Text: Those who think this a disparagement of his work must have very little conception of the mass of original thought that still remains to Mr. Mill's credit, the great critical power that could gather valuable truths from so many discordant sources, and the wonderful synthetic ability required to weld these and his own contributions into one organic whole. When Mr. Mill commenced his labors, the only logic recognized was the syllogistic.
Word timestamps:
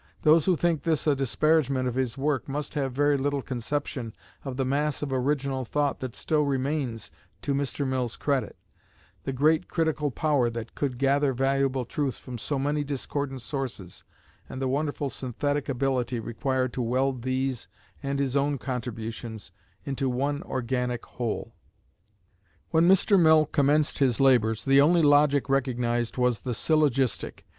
Those 0.23 0.45
who 0.45 0.55
think 0.55 0.81
this 0.81 1.05
a 1.05 1.13
disparagement 1.15 1.87
of 1.87 1.93
his 1.93 2.17
work 2.17 2.49
must 2.49 2.73
have 2.73 2.91
very 2.91 3.15
little 3.17 3.43
conception 3.43 4.15
of 4.43 4.57
the 4.57 4.65
mass 4.65 5.03
of 5.03 5.13
original 5.13 5.63
thought 5.63 5.99
that 5.99 6.15
still 6.15 6.41
remains 6.43 7.11
to 7.43 7.53
Mr. 7.53 7.85
Mill's 7.87 8.15
credit, 8.15 8.55
the 9.25 9.31
great 9.31 9.67
critical 9.67 10.09
power 10.09 10.49
that 10.49 10.73
could 10.73 10.97
gather 10.97 11.33
valuable 11.33 11.85
truths 11.85 12.17
from 12.17 12.39
so 12.39 12.57
many 12.57 12.83
discordant 12.83 13.41
sources, 13.41 14.03
and 14.49 14.59
the 14.59 14.67
wonderful 14.67 15.11
synthetic 15.11 15.69
ability 15.69 16.19
required 16.19 16.73
to 16.73 16.81
weld 16.81 17.21
these 17.21 17.67
and 18.01 18.17
his 18.17 18.35
own 18.35 18.57
contributions 18.57 19.51
into 19.85 20.09
one 20.09 20.41
organic 20.47 21.05
whole. 21.05 21.53
When 22.71 22.87
Mr. 22.89 23.19
Mill 23.19 23.45
commenced 23.45 23.99
his 23.99 24.19
labors, 24.19 24.65
the 24.65 24.81
only 24.81 25.03
logic 25.03 25.47
recognized 25.47 26.17
was 26.17 26.39
the 26.41 26.55
syllogistic. 26.55 27.45